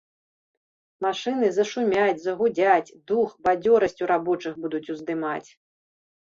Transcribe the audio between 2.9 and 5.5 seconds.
дух, бадзёрасць у рабочых будуць уздымаць.